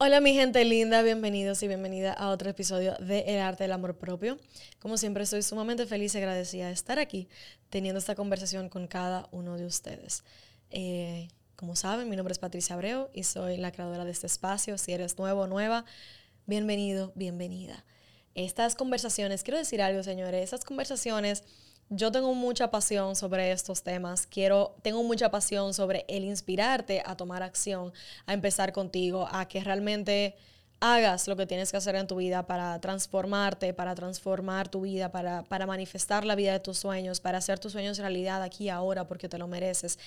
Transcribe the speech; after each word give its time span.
Hola 0.00 0.20
mi 0.20 0.32
gente 0.32 0.64
linda, 0.64 1.02
bienvenidos 1.02 1.60
y 1.64 1.66
bienvenida 1.66 2.12
a 2.12 2.28
otro 2.28 2.48
episodio 2.48 2.94
de 3.00 3.24
El 3.26 3.40
Arte 3.40 3.64
del 3.64 3.72
Amor 3.72 3.98
Propio. 3.98 4.38
Como 4.78 4.96
siempre 4.96 5.24
estoy 5.24 5.42
sumamente 5.42 5.86
feliz 5.86 6.14
y 6.14 6.18
agradecida 6.18 6.68
de 6.68 6.72
estar 6.72 7.00
aquí 7.00 7.28
teniendo 7.68 7.98
esta 7.98 8.14
conversación 8.14 8.68
con 8.68 8.86
cada 8.86 9.28
uno 9.32 9.56
de 9.56 9.66
ustedes. 9.66 10.22
Eh, 10.70 11.26
como 11.56 11.74
saben, 11.74 12.08
mi 12.08 12.14
nombre 12.14 12.30
es 12.30 12.38
Patricia 12.38 12.76
Abreu 12.76 13.08
y 13.12 13.24
soy 13.24 13.56
la 13.56 13.72
creadora 13.72 14.04
de 14.04 14.12
este 14.12 14.28
espacio. 14.28 14.78
Si 14.78 14.92
eres 14.92 15.18
nuevo 15.18 15.40
o 15.40 15.46
nueva, 15.48 15.84
bienvenido, 16.46 17.10
bienvenida. 17.16 17.84
Estas 18.36 18.76
conversaciones, 18.76 19.42
quiero 19.42 19.58
decir 19.58 19.82
algo, 19.82 20.04
señores, 20.04 20.44
estas 20.44 20.64
conversaciones, 20.64 21.42
yo 21.90 22.12
tengo 22.12 22.34
mucha 22.34 22.70
pasión 22.70 23.16
sobre 23.16 23.52
estos 23.52 23.82
temas. 23.82 24.26
Quiero, 24.26 24.76
tengo 24.82 25.02
mucha 25.02 25.30
pasión 25.30 25.72
sobre 25.74 26.04
el 26.08 26.24
inspirarte 26.24 27.02
a 27.04 27.16
tomar 27.16 27.42
acción, 27.42 27.92
a 28.26 28.34
empezar 28.34 28.72
contigo, 28.72 29.28
a 29.30 29.48
que 29.48 29.62
realmente 29.64 30.36
hagas 30.80 31.26
lo 31.26 31.36
que 31.36 31.46
tienes 31.46 31.70
que 31.70 31.76
hacer 31.76 31.96
en 31.96 32.06
tu 32.06 32.16
vida 32.16 32.46
para 32.46 32.80
transformarte, 32.80 33.74
para 33.74 33.94
transformar 33.94 34.68
tu 34.68 34.82
vida, 34.82 35.10
para, 35.10 35.42
para 35.44 35.66
manifestar 35.66 36.24
la 36.24 36.36
vida 36.36 36.52
de 36.52 36.60
tus 36.60 36.78
sueños, 36.78 37.20
para 37.20 37.38
hacer 37.38 37.58
tus 37.58 37.72
sueños 37.72 37.98
realidad 37.98 38.42
aquí 38.42 38.64
y 38.64 38.68
ahora 38.68 39.06
porque 39.06 39.28
te 39.28 39.38
lo 39.38 39.48
mereces. 39.48 39.98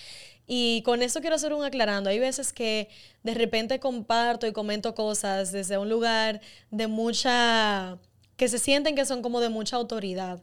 Y 0.47 0.81
con 0.83 1.01
esto 1.01 1.19
quiero 1.19 1.35
hacer 1.35 1.53
un 1.53 1.65
aclarando. 1.65 2.09
Hay 2.09 2.19
veces 2.19 2.53
que 2.53 2.89
de 3.23 3.33
repente 3.33 3.79
comparto 3.79 4.47
y 4.47 4.53
comento 4.53 4.95
cosas 4.95 5.51
desde 5.51 5.77
un 5.77 5.89
lugar 5.89 6.39
de 6.69 6.87
mucha, 6.87 7.97
que 8.37 8.47
se 8.47 8.59
sienten 8.59 8.95
que 8.95 9.05
son 9.05 9.21
como 9.21 9.41
de 9.41 9.49
mucha 9.49 9.75
autoridad, 9.75 10.41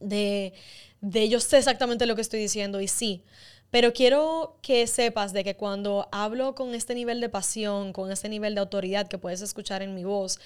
de, 0.00 0.52
de 1.00 1.28
yo 1.28 1.40
sé 1.40 1.58
exactamente 1.58 2.06
lo 2.06 2.14
que 2.14 2.22
estoy 2.22 2.40
diciendo 2.40 2.80
y 2.80 2.88
sí. 2.88 3.22
Pero 3.70 3.92
quiero 3.92 4.56
que 4.62 4.86
sepas 4.86 5.32
de 5.34 5.44
que 5.44 5.54
cuando 5.54 6.08
hablo 6.10 6.54
con 6.54 6.74
este 6.74 6.94
nivel 6.94 7.20
de 7.20 7.28
pasión, 7.28 7.92
con 7.92 8.10
este 8.10 8.30
nivel 8.30 8.54
de 8.54 8.60
autoridad 8.60 9.08
que 9.08 9.18
puedes 9.18 9.42
escuchar 9.42 9.82
en 9.82 9.94
mi 9.94 10.04
voz, 10.04 10.38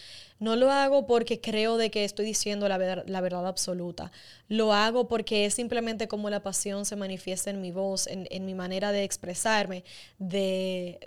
no 0.43 0.57
lo 0.57 0.73
hago 0.73 1.07
porque 1.07 1.41
creo 1.41 1.77
de 1.77 1.93
que 1.93 2.05
estoy 2.05 2.27
diciendo 2.27 2.69
la, 2.69 2.77
verdad 2.77 3.47
absoluta. 3.47 4.11
Lo 4.49 4.73
hago 4.73 5.07
porque 5.07 5.47
es 5.47 5.55
simplemente 5.55 6.09
como 6.09 6.31
la 6.31 6.43
pasión 6.43 6.85
se 6.85 6.97
manifiesta 6.97 7.51
en 7.51 7.61
mi 7.61 7.71
voz, 7.71 8.09
en, 8.09 8.45
mi 8.45 8.55
manera 8.55 8.91
de 8.91 9.05
expresarme, 9.05 9.85
de, 10.19 10.99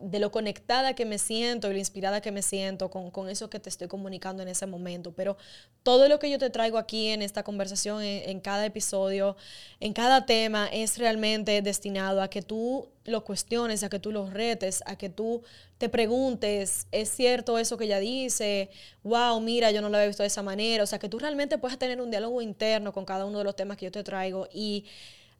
lo 0.00 0.30
conectada 0.30 0.94
que 0.94 1.04
me 1.04 1.18
siento 1.18 1.68
y 1.68 1.72
lo 1.72 1.78
inspirada 1.80 2.20
que 2.20 2.30
me 2.30 2.42
siento 2.42 2.88
con, 2.88 3.28
eso 3.28 3.50
que 3.50 3.58
te 3.58 3.68
estoy 3.68 3.88
comunicando 3.88 4.44
en 4.44 4.48
ese 4.48 4.66
momento. 4.66 5.10
Pero 5.10 5.36
todo 5.82 6.08
lo 6.08 6.20
que 6.20 6.30
yo 6.30 6.38
te 6.38 6.50
traigo 6.50 6.78
aquí 6.78 7.08
en 7.08 7.20
esta 7.20 7.42
conversación, 7.42 8.00
en 8.04 8.38
cada 8.38 8.64
episodio, 8.64 9.36
en 9.80 9.92
cada 9.92 10.24
tema, 10.24 10.68
es 10.84 10.98
realmente 10.98 11.60
destinado 11.62 12.22
a 12.22 12.28
que 12.28 12.42
tú 12.42 12.88
lo 13.04 13.24
cuestiones, 13.24 13.82
a 13.82 13.88
que 13.88 13.98
tú 13.98 14.12
los 14.12 14.32
retes, 14.32 14.82
a 14.86 14.96
que 14.96 15.08
tú 15.08 15.42
te 15.78 15.88
preguntes, 15.88 16.86
¿es 16.92 17.08
cierto 17.10 17.58
eso 17.58 17.76
que 17.76 17.84
ella 17.84 17.98
dice? 17.98 18.70
Wow, 19.02 19.40
mira, 19.40 19.70
yo 19.70 19.82
no 19.82 19.88
lo 19.88 19.96
había 19.96 20.06
visto 20.08 20.22
de 20.22 20.28
esa 20.28 20.42
manera. 20.42 20.84
O 20.84 20.86
sea, 20.86 20.98
que 20.98 21.08
tú 21.08 21.18
realmente 21.18 21.58
puedas 21.58 21.78
tener 21.78 22.00
un 22.00 22.10
diálogo 22.10 22.40
interno 22.40 22.92
con 22.92 23.04
cada 23.04 23.24
uno 23.24 23.38
de 23.38 23.44
los 23.44 23.56
temas 23.56 23.76
que 23.76 23.86
yo 23.86 23.92
te 23.92 24.04
traigo. 24.04 24.48
Y 24.52 24.86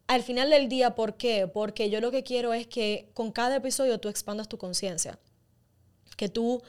al 0.07 0.23
final 0.23 0.51
del 0.51 0.69
día, 0.69 0.95
¿por 0.95 1.17
qué? 1.17 1.47
Porque 1.47 1.89
yo 1.91 2.01
lo 2.01 2.11
que 2.11 2.23
quiero 2.23 2.53
es 2.53 2.67
que 2.67 3.11
con 3.15 3.33
cada 3.33 3.57
episodio 3.57 3.99
tú 3.99 4.09
expandas 4.09 4.49
tu 4.49 4.59
conciencia. 4.59 5.19
Que 6.17 6.29
tú 6.29 6.63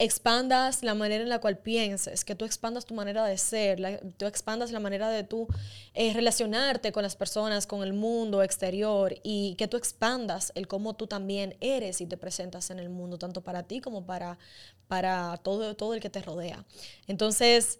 expandas 0.00 0.82
la 0.82 0.94
manera 0.94 1.22
en 1.22 1.28
la 1.28 1.40
cual 1.40 1.58
pienses, 1.58 2.24
que 2.24 2.34
tú 2.34 2.46
expandas 2.46 2.86
tu 2.86 2.94
manera 2.94 3.22
de 3.26 3.36
ser, 3.36 4.00
tú 4.16 4.24
expandas 4.24 4.72
la 4.72 4.80
manera 4.80 5.10
de 5.10 5.24
tú 5.24 5.46
eh, 5.92 6.14
relacionarte 6.14 6.90
con 6.90 7.02
las 7.02 7.16
personas, 7.16 7.66
con 7.66 7.82
el 7.82 7.92
mundo 7.92 8.42
exterior 8.42 9.14
y 9.22 9.56
que 9.56 9.68
tú 9.68 9.76
expandas 9.76 10.52
el 10.54 10.68
cómo 10.68 10.96
tú 10.96 11.06
también 11.06 11.54
eres 11.60 12.00
y 12.00 12.06
te 12.06 12.16
presentas 12.16 12.70
en 12.70 12.78
el 12.78 12.88
mundo, 12.88 13.18
tanto 13.18 13.42
para 13.42 13.64
ti 13.64 13.82
como 13.82 14.06
para, 14.06 14.38
para 14.88 15.36
todo, 15.42 15.76
todo 15.76 15.92
el 15.92 16.00
que 16.00 16.08
te 16.08 16.22
rodea. 16.22 16.64
Entonces, 17.06 17.78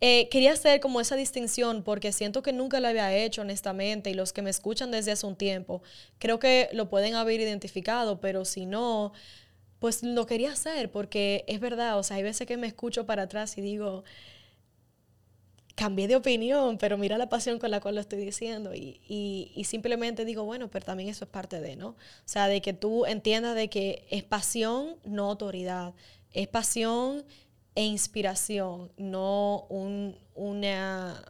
eh, 0.00 0.30
quería 0.30 0.52
hacer 0.52 0.80
como 0.80 0.98
esa 0.98 1.14
distinción 1.14 1.82
porque 1.82 2.12
siento 2.12 2.42
que 2.42 2.54
nunca 2.54 2.80
lo 2.80 2.88
había 2.88 3.14
hecho 3.14 3.42
honestamente 3.42 4.08
y 4.10 4.14
los 4.14 4.32
que 4.32 4.40
me 4.40 4.50
escuchan 4.50 4.90
desde 4.90 5.12
hace 5.12 5.26
un 5.26 5.36
tiempo 5.36 5.82
creo 6.18 6.38
que 6.38 6.68
lo 6.72 6.88
pueden 6.88 7.14
haber 7.14 7.40
identificado, 7.40 8.20
pero 8.20 8.44
si 8.44 8.66
no, 8.66 9.12
pues 9.84 10.02
lo 10.02 10.24
quería 10.24 10.50
hacer 10.50 10.90
porque 10.90 11.44
es 11.46 11.60
verdad, 11.60 11.98
o 11.98 12.02
sea, 12.02 12.16
hay 12.16 12.22
veces 12.22 12.46
que 12.46 12.56
me 12.56 12.66
escucho 12.66 13.04
para 13.04 13.24
atrás 13.24 13.58
y 13.58 13.60
digo, 13.60 14.02
cambié 15.74 16.08
de 16.08 16.16
opinión, 16.16 16.78
pero 16.78 16.96
mira 16.96 17.18
la 17.18 17.28
pasión 17.28 17.58
con 17.58 17.70
la 17.70 17.80
cual 17.80 17.96
lo 17.96 18.00
estoy 18.00 18.24
diciendo 18.24 18.74
y, 18.74 19.02
y, 19.06 19.64
simplemente 19.64 20.24
digo, 20.24 20.42
bueno, 20.44 20.70
pero 20.70 20.86
también 20.86 21.10
eso 21.10 21.26
es 21.26 21.30
parte 21.30 21.60
de, 21.60 21.76
¿no? 21.76 21.88
O 21.88 21.96
sea, 22.24 22.48
de 22.48 22.62
que 22.62 22.72
tú 22.72 23.04
entiendas 23.04 23.54
de 23.56 23.68
que 23.68 24.06
es 24.08 24.24
pasión, 24.24 24.96
no 25.04 25.28
autoridad, 25.28 25.92
es 26.32 26.48
pasión 26.48 27.22
e 27.74 27.84
inspiración, 27.84 28.90
no 28.96 29.66
un, 29.68 30.16
una, 30.34 31.22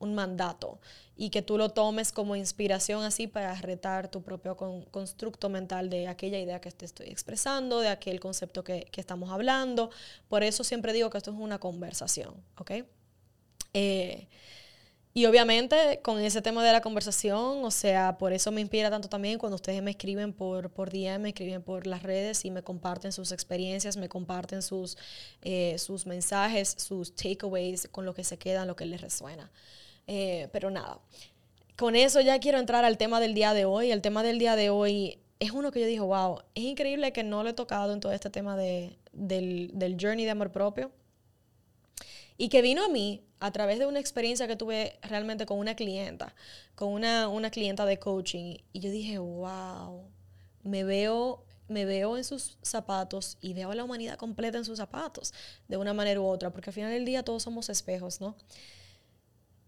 un 0.00 0.14
mandato 0.14 0.80
y 1.16 1.30
que 1.30 1.42
tú 1.42 1.58
lo 1.58 1.68
tomes 1.68 2.10
como 2.10 2.34
inspiración 2.34 3.04
así 3.04 3.26
para 3.26 3.54
retar 3.54 4.10
tu 4.10 4.22
propio 4.22 4.56
constructo 4.90 5.48
mental 5.48 5.90
de 5.90 6.08
aquella 6.08 6.38
idea 6.38 6.60
que 6.60 6.72
te 6.72 6.86
estoy 6.86 7.08
expresando, 7.08 7.80
de 7.80 7.88
aquel 7.88 8.18
concepto 8.18 8.64
que, 8.64 8.88
estamos 8.96 9.30
hablando. 9.30 9.90
Por 10.28 10.42
eso 10.42 10.64
siempre 10.64 10.92
digo 10.92 11.10
que 11.10 11.18
esto 11.18 11.30
es 11.30 11.36
una 11.38 11.58
conversación, 11.58 12.34
¿ok? 12.56 12.72
Eh, 13.74 14.26
y 15.12 15.26
obviamente 15.26 16.00
con 16.02 16.20
ese 16.20 16.40
tema 16.40 16.64
de 16.64 16.72
la 16.72 16.80
conversación, 16.80 17.64
o 17.64 17.70
sea, 17.72 18.16
por 18.16 18.32
eso 18.32 18.52
me 18.52 18.60
inspira 18.60 18.90
tanto 18.90 19.08
también 19.08 19.38
cuando 19.38 19.56
ustedes 19.56 19.82
me 19.82 19.90
escriben 19.90 20.32
por, 20.32 20.70
por 20.70 20.90
DM, 20.90 21.18
me 21.18 21.28
escriben 21.30 21.62
por 21.62 21.86
las 21.88 22.04
redes 22.04 22.44
y 22.44 22.50
me 22.50 22.62
comparten 22.62 23.10
sus 23.12 23.32
experiencias, 23.32 23.96
me 23.96 24.08
comparten 24.08 24.62
sus, 24.62 24.96
eh, 25.42 25.76
sus 25.78 26.06
mensajes, 26.06 26.76
sus 26.78 27.14
takeaways, 27.14 27.88
con 27.90 28.06
lo 28.06 28.14
que 28.14 28.22
se 28.22 28.38
quedan, 28.38 28.68
lo 28.68 28.76
que 28.76 28.86
les 28.86 29.00
resuena. 29.00 29.50
Eh, 30.06 30.48
pero 30.52 30.70
nada, 30.70 31.00
con 31.76 31.96
eso 31.96 32.20
ya 32.20 32.38
quiero 32.40 32.58
entrar 32.58 32.84
al 32.84 32.98
tema 32.98 33.20
del 33.20 33.34
día 33.34 33.54
de 33.54 33.64
hoy. 33.64 33.90
El 33.90 34.02
tema 34.02 34.22
del 34.22 34.38
día 34.38 34.56
de 34.56 34.70
hoy 34.70 35.18
es 35.38 35.52
uno 35.52 35.70
que 35.70 35.80
yo 35.80 35.86
dije, 35.86 36.00
wow, 36.00 36.42
es 36.54 36.64
increíble 36.64 37.12
que 37.12 37.24
no 37.24 37.42
lo 37.42 37.50
he 37.50 37.54
tocado 37.54 37.92
en 37.92 38.00
todo 38.00 38.12
este 38.12 38.30
tema 38.30 38.56
de, 38.56 38.98
del, 39.12 39.70
del 39.74 39.96
journey 40.00 40.24
de 40.24 40.30
amor 40.32 40.52
propio. 40.52 40.90
Y 42.36 42.48
que 42.48 42.62
vino 42.62 42.84
a 42.84 42.88
mí 42.88 43.22
a 43.38 43.50
través 43.50 43.78
de 43.78 43.86
una 43.86 44.00
experiencia 44.00 44.46
que 44.46 44.56
tuve 44.56 44.98
realmente 45.02 45.46
con 45.46 45.58
una 45.58 45.74
clienta, 45.74 46.34
con 46.74 46.88
una, 46.88 47.28
una 47.28 47.50
clienta 47.50 47.86
de 47.86 47.98
coaching. 47.98 48.56
Y 48.72 48.80
yo 48.80 48.90
dije, 48.90 49.18
wow, 49.18 50.04
me 50.62 50.84
veo 50.84 51.44
me 51.70 51.84
veo 51.84 52.16
en 52.16 52.24
sus 52.24 52.58
zapatos 52.62 53.38
y 53.40 53.54
veo 53.54 53.70
a 53.70 53.74
la 53.76 53.84
humanidad 53.84 54.16
completa 54.16 54.58
en 54.58 54.64
sus 54.64 54.78
zapatos, 54.78 55.32
de 55.68 55.76
una 55.76 55.94
manera 55.94 56.20
u 56.20 56.26
otra, 56.26 56.50
porque 56.50 56.70
al 56.70 56.74
final 56.74 56.90
del 56.90 57.04
día 57.04 57.22
todos 57.22 57.44
somos 57.44 57.68
espejos, 57.68 58.20
¿no? 58.20 58.34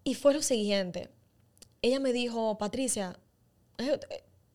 Y 0.04 0.14
fue 0.14 0.34
lo 0.34 0.42
siguiente. 0.42 1.10
Ella 1.80 2.00
me 2.00 2.12
dijo, 2.12 2.58
Patricia, 2.58 3.18
eh, 3.78 3.98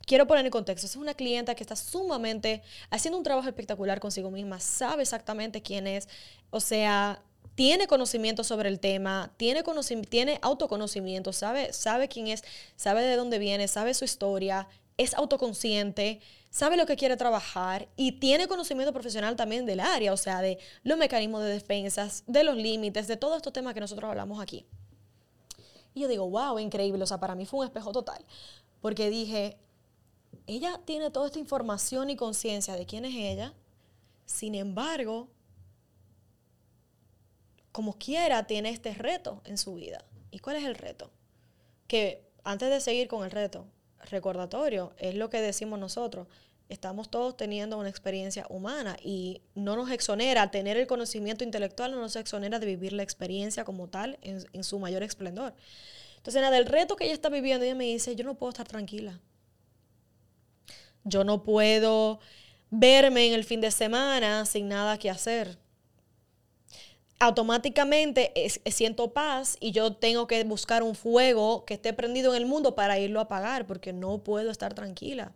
quiero 0.05 0.25
poner 0.25 0.45
en 0.45 0.51
contexto, 0.51 0.87
es 0.87 0.95
una 0.95 1.13
clienta 1.13 1.53
que 1.53 1.63
está 1.63 1.75
sumamente 1.75 2.63
haciendo 2.89 3.17
un 3.17 3.23
trabajo 3.23 3.47
espectacular 3.47 3.99
consigo 3.99 4.31
misma, 4.31 4.59
sabe 4.59 5.03
exactamente 5.03 5.61
quién 5.61 5.85
es, 5.85 6.07
o 6.49 6.59
sea, 6.59 7.21
tiene 7.55 7.87
conocimiento 7.87 8.43
sobre 8.43 8.69
el 8.69 8.79
tema, 8.79 9.33
tiene, 9.37 9.63
tiene 10.09 10.39
autoconocimiento, 10.41 11.33
sabe, 11.33 11.73
sabe 11.73 12.07
quién 12.07 12.27
es, 12.27 12.43
sabe 12.75 13.03
de 13.03 13.15
dónde 13.15 13.39
viene, 13.39 13.67
sabe 13.67 13.93
su 13.93 14.05
historia, 14.05 14.67
es 14.95 15.13
autoconsciente, 15.13 16.21
sabe 16.49 16.77
lo 16.77 16.85
que 16.85 16.95
quiere 16.95 17.17
trabajar 17.17 17.87
y 17.95 18.13
tiene 18.13 18.47
conocimiento 18.47 18.93
profesional 18.93 19.35
también 19.35 19.65
del 19.65 19.79
área, 19.79 20.13
o 20.13 20.17
sea, 20.17 20.41
de 20.41 20.57
los 20.83 20.97
mecanismos 20.97 21.43
de 21.43 21.49
defensas, 21.49 22.23
de 22.27 22.43
los 22.43 22.55
límites, 22.55 23.07
de 23.07 23.17
todos 23.17 23.37
estos 23.37 23.53
temas 23.53 23.73
que 23.73 23.79
nosotros 23.79 24.09
hablamos 24.09 24.41
aquí. 24.41 24.65
Y 25.97 26.01
yo 26.01 26.07
digo, 26.07 26.29
wow, 26.29 26.59
increíble. 26.59 27.03
O 27.03 27.07
sea, 27.07 27.19
para 27.19 27.33
mí 27.33 27.47
fue 27.47 27.61
un 27.61 27.65
espejo 27.65 27.91
total. 27.91 28.23
Porque 28.81 29.09
dije, 29.09 29.57
ella 30.45 30.79
tiene 30.85 31.09
toda 31.09 31.25
esta 31.25 31.39
información 31.39 32.11
y 32.11 32.15
conciencia 32.15 32.75
de 32.75 32.85
quién 32.85 33.03
es 33.03 33.15
ella. 33.15 33.55
Sin 34.27 34.53
embargo, 34.53 35.27
como 37.71 37.93
quiera, 37.93 38.45
tiene 38.45 38.69
este 38.69 38.93
reto 38.93 39.41
en 39.43 39.57
su 39.57 39.73
vida. 39.73 40.05
¿Y 40.29 40.37
cuál 40.37 40.57
es 40.57 40.65
el 40.65 40.75
reto? 40.75 41.09
Que 41.87 42.29
antes 42.43 42.69
de 42.69 42.79
seguir 42.79 43.07
con 43.07 43.25
el 43.25 43.31
reto, 43.31 43.65
recordatorio, 44.11 44.93
es 44.99 45.15
lo 45.15 45.31
que 45.31 45.41
decimos 45.41 45.79
nosotros 45.79 46.27
estamos 46.69 47.09
todos 47.09 47.37
teniendo 47.37 47.77
una 47.77 47.89
experiencia 47.89 48.45
humana 48.49 48.97
y 49.01 49.41
no 49.55 49.75
nos 49.75 49.89
exonera, 49.89 50.51
tener 50.51 50.77
el 50.77 50.87
conocimiento 50.87 51.43
intelectual 51.43 51.91
no 51.91 51.99
nos 51.99 52.15
exonera 52.15 52.59
de 52.59 52.65
vivir 52.65 52.93
la 52.93 53.03
experiencia 53.03 53.63
como 53.63 53.87
tal 53.87 54.17
en, 54.21 54.63
su 54.63 54.79
mayor 54.79 55.03
esplendor. 55.03 55.53
Entonces, 56.17 56.41
nada, 56.41 56.57
el 56.57 56.65
reto 56.65 56.95
que 56.95 57.05
ella 57.05 57.13
está 57.13 57.29
viviendo, 57.29 57.65
ella 57.65 57.75
me 57.75 57.85
dice, 57.85 58.15
yo 58.15 58.25
no 58.25 58.35
puedo 58.35 58.49
estar 58.49 58.67
tranquila. 58.67 59.19
Yo 61.03 61.23
no 61.23 61.43
puedo 61.43 62.19
verme 62.69 63.27
en 63.27 63.33
el 63.33 63.45
fin 63.45 63.61
de 63.61 63.71
semana 63.71 64.45
sin 64.45 64.67
nada 64.67 64.97
que 64.97 65.09
hacer. 65.09 65.57
Automáticamente 67.19 68.31
siento 68.65 69.13
paz 69.13 69.57
y 69.59 69.71
yo 69.71 69.93
tengo 69.93 70.27
que 70.27 70.43
buscar 70.43 70.83
un 70.83 70.95
fuego 70.95 71.65
que 71.65 71.75
esté 71.75 71.93
prendido 71.93 72.35
en 72.35 72.43
el 72.43 72.45
mundo 72.47 72.75
para 72.75 72.99
irlo 72.99 73.19
a 73.19 73.23
apagar 73.23 73.65
porque 73.65 73.93
no 73.93 74.19
puedo 74.19 74.51
estar 74.51 74.73
tranquila. 74.73 75.33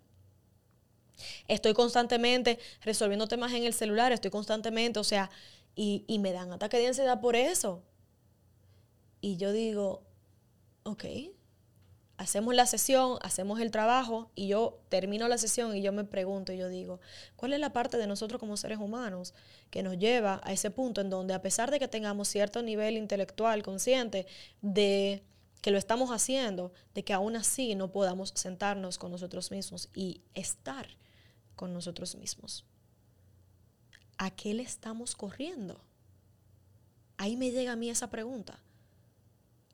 Estoy 1.48 1.74
constantemente 1.74 2.60
resolviendo 2.82 3.28
temas 3.28 3.54
en 3.54 3.64
el 3.64 3.74
celular, 3.74 4.12
estoy 4.12 4.32
constantemente, 4.32 5.00
o 5.00 5.04
sea, 5.04 5.30
y, 5.76 6.04
y 6.08 6.20
me 6.20 6.32
dan 6.32 6.52
ataque 6.52 6.78
de 6.78 6.88
ansiedad 6.88 7.22
por 7.22 7.36
eso. 7.36 7.84
Y 9.22 9.38
yo 9.38 9.52
digo, 9.52 10.04
ok, 10.84 11.06
hacemos 12.22 12.54
la 12.54 12.68
sesión, 12.68 13.18
hacemos 13.22 13.60
el 13.60 13.72
trabajo 13.72 14.30
y 14.36 14.48
yo 14.48 14.80
termino 14.90 15.28
la 15.28 15.40
sesión 15.40 15.76
y 15.76 15.82
yo 15.82 15.92
me 15.92 16.04
pregunto 16.04 16.54
y 16.54 16.58
yo 16.58 16.70
digo, 16.70 17.00
¿cuál 17.36 17.54
es 17.54 17.60
la 17.60 17.74
parte 17.74 17.98
de 17.98 18.06
nosotros 18.06 18.40
como 18.40 18.58
seres 18.58 18.78
humanos 18.78 19.34
que 19.72 19.82
nos 19.82 19.98
lleva 19.98 20.40
a 20.44 20.54
ese 20.54 20.70
punto 20.70 21.02
en 21.02 21.10
donde 21.10 21.34
a 21.34 21.42
pesar 21.42 21.72
de 21.72 21.80
que 21.80 21.88
tengamos 21.88 22.28
cierto 22.28 22.62
nivel 22.62 22.96
intelectual 22.96 23.64
consciente 23.64 24.28
de 24.62 25.24
que 25.62 25.72
lo 25.72 25.80
estamos 25.80 26.12
haciendo, 26.12 26.72
de 26.94 27.04
que 27.04 27.14
aún 27.14 27.36
así 27.36 27.74
no 27.74 27.92
podamos 27.92 28.34
sentarnos 28.36 29.00
con 29.00 29.12
nosotros 29.12 29.50
mismos 29.50 29.90
y 29.96 30.22
estar 30.36 30.88
con 31.62 31.74
nosotros 31.74 32.16
mismos? 32.16 32.66
¿A 34.18 34.32
qué 34.32 34.56
le 34.56 34.64
estamos 34.64 35.16
corriendo? 35.16 35.80
Ahí 37.18 37.38
me 37.38 37.52
llega 37.52 37.74
a 37.74 37.76
mí 37.76 37.88
esa 37.92 38.10
pregunta. 38.10 38.58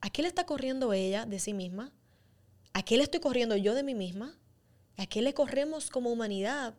¿A 0.01 0.10
qué 0.10 0.22
le 0.22 0.28
está 0.28 0.45
corriendo 0.45 0.92
ella 0.92 1.25
de 1.25 1.39
sí 1.39 1.54
misma? 1.54 1.94
¿A 2.74 2.84
qué 2.84 2.98
le 2.98 3.04
estoy 3.04 3.22
corriendo 3.22 3.56
yo 3.56 3.74
de 3.74 3.84
mí 3.84 3.95
misma? 3.95 4.38
¿A 4.98 5.06
qué 5.06 5.22
le 5.22 5.34
corremos 5.34 5.89
como 5.89 6.12
humanidad 6.12 6.75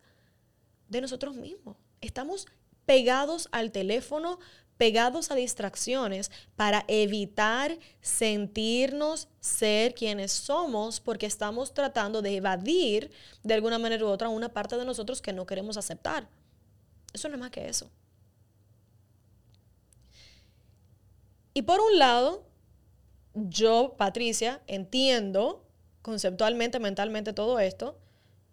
de 0.91 1.01
nosotros 1.01 1.37
mismos? 1.37 1.79
Estamos 2.03 2.47
pegados 2.85 3.49
al 3.51 3.73
teléfono, 3.73 4.39
pegados 4.79 5.31
a 5.31 5.35
distracciones 5.35 6.31
para 6.57 6.85
evitar 6.89 7.79
sentirnos 8.01 9.29
ser 9.41 9.93
quienes 9.95 10.33
somos 10.33 11.01
porque 11.01 11.27
estamos 11.27 11.75
tratando 11.75 12.23
de 12.23 12.37
evadir 12.37 13.11
de 13.43 13.55
alguna 13.55 13.79
manera 13.79 14.05
u 14.05 14.09
otra 14.09 14.29
una 14.29 14.49
parte 14.49 14.77
de 14.77 14.85
nosotros 14.85 15.21
que 15.21 15.33
no 15.33 15.45
queremos 15.45 15.77
aceptar. 15.77 16.29
Eso 17.13 17.29
no 17.29 17.35
es 17.35 17.41
más 17.41 17.51
que 17.51 17.69
eso. 17.69 17.91
Y 21.53 21.63
por 21.63 21.81
un 21.81 21.99
lado, 21.99 22.47
yo, 23.35 23.97
Patricia, 23.99 24.63
entiendo 24.69 25.67
conceptualmente, 26.03 26.79
mentalmente 26.79 27.33
todo 27.33 27.59
esto 27.59 27.99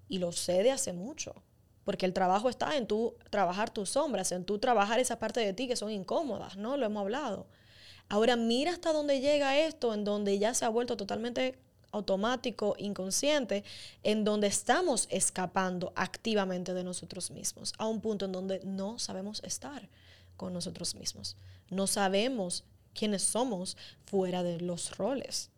y 0.07 0.17
lo 0.17 0.31
sé 0.31 0.63
de 0.63 0.71
hace 0.71 0.91
mucho. 0.91 1.35
Porque 1.85 2.05
el 2.05 2.11
trabajo 2.11 2.49
está 2.49 2.75
en 2.75 2.87
tú 2.87 3.15
trabajar 3.29 3.69
tus 3.69 3.91
sombras, 3.91 4.33
en 4.33 4.43
tú 4.43 4.59
trabajar 4.59 4.99
esa 4.99 5.17
parte 5.17 5.39
de 5.39 5.53
ti 5.53 5.67
que 5.67 5.77
son 5.77 5.91
incómodas, 5.91 6.57
¿no? 6.57 6.75
Lo 6.75 6.85
hemos 6.85 7.01
hablado. 7.01 7.47
Ahora 8.09 8.35
mira 8.35 8.71
hasta 8.71 8.91
dónde 8.91 9.21
llega 9.21 9.57
esto, 9.57 9.93
en 9.93 10.03
donde 10.03 10.37
ya 10.37 10.53
se 10.53 10.65
ha 10.65 10.69
vuelto 10.69 10.97
totalmente 10.97 11.57
automático, 11.91 12.75
inconsciente, 12.77 13.63
en 14.03 14.23
donde 14.23 14.47
estamos 14.47 15.07
escapando 15.09 15.93
activamente 15.95 16.73
de 16.73 16.83
nosotros 16.83 17.31
mismos, 17.31 17.73
a 17.77 17.87
un 17.87 18.01
punto 18.01 18.25
en 18.25 18.33
donde 18.33 18.59
no 18.65 18.99
sabemos 18.99 19.41
estar 19.43 19.87
con 20.35 20.53
nosotros 20.53 20.95
mismos. 20.95 21.37
No 21.69 21.87
sabemos 21.87 22.65
quiénes 22.93 23.23
somos 23.23 23.77
fuera 24.05 24.43
de 24.43 24.59
los 24.59 24.97
roles. 24.97 25.49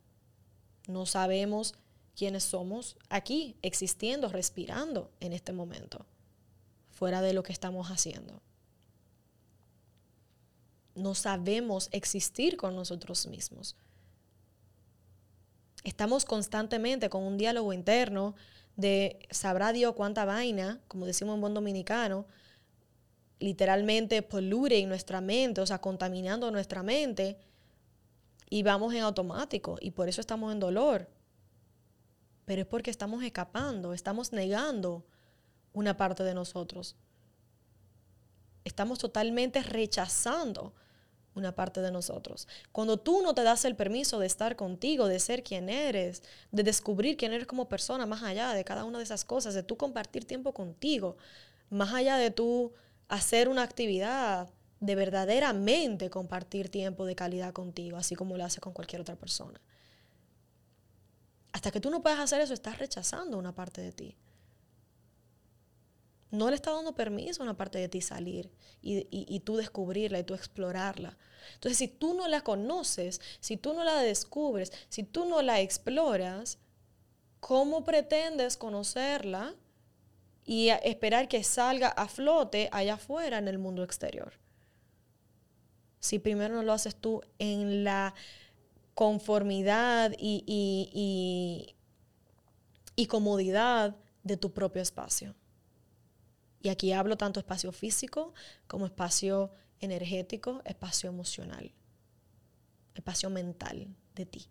No 0.88 1.06
sabemos 1.06 1.74
quiénes 2.16 2.44
somos 2.44 2.98
aquí, 3.10 3.56
existiendo, 3.62 4.30
respirando 4.30 5.12
en 5.20 5.34
este 5.34 5.54
momento, 5.54 6.06
fuera 6.98 7.22
de 7.22 7.34
lo 7.34 7.44
que 7.44 7.54
estamos 7.54 7.92
haciendo. 7.92 8.42
No 10.96 11.14
sabemos 11.14 11.90
existir 11.92 12.58
con 12.58 12.76
nosotros 12.76 13.28
mismos. 13.28 13.76
Estamos 15.84 16.26
constantemente 16.26 17.08
con 17.12 17.22
un 17.22 17.38
diálogo 17.38 17.72
interno 17.72 18.34
de 18.76 19.20
sabrá 19.30 19.74
Dios 19.74 19.94
cuánta 19.94 20.26
vaina, 20.26 20.82
como 20.88 21.06
decimos 21.06 21.36
en 21.36 21.42
buen 21.42 21.54
dominicano, 21.54 22.26
literalmente 23.40 24.24
polluting 24.24 24.90
nuestra 24.90 25.22
mente, 25.22 25.62
o 25.62 25.68
sea, 25.68 25.80
contaminando 25.80 26.50
nuestra 26.50 26.82
mente, 26.82 27.38
y 28.50 28.64
vamos 28.64 28.92
en 28.96 29.04
automático, 29.04 29.78
y 29.82 29.92
por 29.92 30.10
eso 30.10 30.20
estamos 30.20 30.52
en 30.52 30.60
dolor. 30.60 31.08
Pero 32.46 32.64
es 32.64 32.68
porque 32.68 32.90
estamos 32.90 33.24
escapando, 33.24 33.94
estamos 33.94 34.34
negando 34.34 35.06
una 35.78 35.96
parte 35.96 36.24
de 36.24 36.34
nosotros. 36.34 36.96
Estamos 38.64 38.98
totalmente 38.98 39.62
rechazando 39.62 40.74
una 41.36 41.54
parte 41.54 41.82
de 41.82 41.92
nosotros. 41.92 42.48
Cuando 42.72 42.98
tú 42.98 43.22
no 43.22 43.36
te 43.36 43.44
das 43.44 43.64
el 43.64 43.76
permiso 43.76 44.18
de 44.18 44.26
estar 44.26 44.56
contigo, 44.56 45.08
de 45.08 45.20
ser 45.20 45.44
quien 45.44 45.70
eres, 45.70 46.24
de 46.52 46.64
descubrir 46.64 47.16
quién 47.16 47.32
eres 47.32 47.46
como 47.46 47.70
persona, 47.70 48.08
más 48.08 48.24
allá 48.24 48.54
de 48.54 48.64
cada 48.64 48.86
una 48.86 48.98
de 48.98 49.04
esas 49.04 49.24
cosas, 49.24 49.54
de 49.54 49.62
tú 49.62 49.78
compartir 49.78 50.26
tiempo 50.26 50.52
contigo, 50.52 51.16
más 51.70 51.94
allá 51.94 52.18
de 52.18 52.32
tú 52.32 52.74
hacer 53.08 53.48
una 53.48 53.62
actividad, 53.62 54.50
de 54.80 54.96
verdaderamente 54.96 56.10
compartir 56.10 56.70
tiempo 56.70 57.06
de 57.06 57.16
calidad 57.16 57.54
contigo, 57.54 57.98
así 57.98 58.16
como 58.16 58.36
lo 58.36 58.44
haces 58.44 58.62
con 58.62 58.74
cualquier 58.74 59.02
otra 59.02 59.16
persona. 59.16 59.62
Hasta 61.52 61.70
que 61.70 61.80
tú 61.80 61.92
no 61.92 62.02
puedas 62.02 62.20
hacer 62.20 62.42
eso, 62.42 62.56
estás 62.56 62.80
rechazando 62.80 63.38
una 63.38 63.54
parte 63.54 63.82
de 63.82 63.92
ti. 63.92 64.18
No 66.32 66.50
le 66.50 66.56
estás 66.56 66.76
dando 66.76 66.94
permiso 66.96 67.42
a 67.42 67.46
una 67.46 67.58
parte 67.58 67.80
de 67.80 67.88
ti 67.88 68.02
salir 68.02 68.52
y, 68.82 69.08
y 69.10 69.40
tú 69.42 69.56
descubrirla 69.56 70.20
y 70.20 70.24
tú 70.24 70.34
explorarla. 70.34 71.18
Entonces, 71.54 71.78
si 71.78 71.88
tú 71.88 72.14
no 72.14 72.28
la 72.28 72.42
conoces, 72.42 73.22
si 73.40 73.58
tú 73.58 73.74
no 73.74 73.84
la 73.84 74.02
descubres, 74.02 74.72
si 74.90 75.04
tú 75.04 75.26
no 75.26 75.42
la 75.42 75.62
exploras, 75.62 76.60
¿cómo 77.40 77.84
pretendes 77.84 78.58
conocerla 78.58 79.56
y 80.46 80.70
esperar 80.84 81.28
que 81.28 81.44
salga 81.44 81.90
a 81.90 82.08
flote 82.08 82.70
allá 82.72 82.96
afuera 82.96 83.38
en 83.38 83.48
el 83.48 83.58
mundo 83.58 83.84
exterior? 83.84 84.34
Si 86.00 86.20
primero 86.20 86.56
no 86.56 86.64
lo 86.64 86.74
haces 86.74 86.96
tú 86.96 87.22
en 87.40 87.84
la 87.84 88.14
conformidad 88.94 90.14
y, 90.18 90.44
y, 92.96 93.06
comodidad 93.06 93.96
de 94.24 94.38
tu 94.38 94.52
propio 94.52 94.82
espacio. 94.82 95.36
Y 96.62 96.70
aquí 96.70 96.92
hablo 96.92 97.18
tanto 97.18 97.40
espacio 97.40 97.72
físico 97.72 98.34
como 98.68 98.86
espacio 98.86 99.52
energético, 99.80 100.62
espacio 100.66 101.10
emocional, 101.10 101.72
espacio 102.96 103.30
mental 103.30 103.88
de 104.16 104.26
ti. 104.26 104.50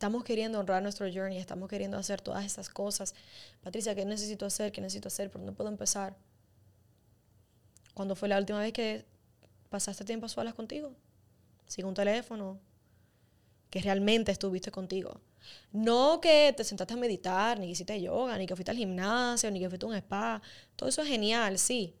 estamos 0.00 0.24
queriendo 0.24 0.58
honrar 0.58 0.82
nuestro 0.82 1.12
journey, 1.12 1.36
estamos 1.36 1.68
queriendo 1.68 1.98
hacer 1.98 2.22
todas 2.22 2.46
esas 2.46 2.70
cosas. 2.70 3.14
Patricia, 3.60 3.94
¿qué 3.94 4.06
necesito 4.06 4.46
hacer? 4.46 4.72
¿Qué 4.72 4.80
necesito 4.80 5.08
hacer? 5.08 5.30
¿Por 5.30 5.42
dónde 5.42 5.52
puedo 5.52 5.68
empezar? 5.68 6.16
¿Cuándo 7.92 8.16
fue 8.16 8.26
la 8.28 8.38
última 8.38 8.60
vez 8.60 8.72
que 8.72 9.04
pasaste 9.68 10.06
tiempo 10.06 10.24
a 10.24 10.30
solas 10.30 10.54
contigo? 10.54 10.94
Sin 11.66 11.84
un 11.84 11.92
teléfono, 11.92 12.58
que 13.70 13.80
realmente 13.80 14.32
estuviste 14.32 14.70
contigo. 14.70 15.20
No 15.72 16.20
que 16.20 16.52
te 16.56 16.64
sentaste 16.64 16.94
a 16.94 16.96
meditar, 16.96 17.58
ni 17.58 17.66
que 17.66 17.72
hiciste 17.72 18.00
yoga, 18.00 18.36
ni 18.36 18.46
que 18.46 18.56
fuiste 18.56 18.70
al 18.70 18.76
gimnasio, 18.76 19.50
ni 19.50 19.60
que 19.60 19.68
fuiste 19.68 19.86
a 19.86 19.88
un 19.88 19.94
spa. 19.94 20.42
Todo 20.76 20.88
eso 20.88 21.02
es 21.02 21.08
genial, 21.08 21.58
sí. 21.58 21.94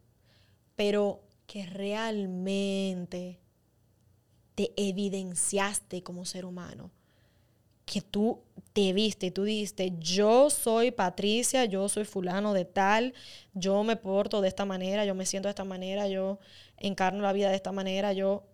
Pero 0.76 1.22
que 1.46 1.66
realmente 1.66 3.40
te 4.54 4.72
evidenciaste 4.76 6.02
como 6.02 6.24
ser 6.24 6.44
humano 6.44 6.90
que 7.90 8.00
tú 8.02 8.44
te 8.72 8.92
viste 8.92 9.26
y 9.26 9.30
tú 9.32 9.42
dijiste, 9.42 9.92
yo 9.98 10.48
soy 10.48 10.92
Patricia, 10.92 11.64
yo 11.64 11.88
soy 11.88 12.04
fulano 12.04 12.54
de 12.54 12.64
tal, 12.64 13.14
yo 13.52 13.82
me 13.82 13.96
porto 13.96 14.40
de 14.40 14.46
esta 14.46 14.64
manera, 14.64 15.04
yo 15.04 15.16
me 15.16 15.26
siento 15.26 15.48
de 15.48 15.50
esta 15.50 15.64
manera, 15.64 16.06
yo 16.06 16.38
encarno 16.76 17.20
la 17.20 17.32
vida 17.32 17.50
de 17.50 17.56
esta 17.56 17.72
manera, 17.72 18.12
yo 18.12 18.44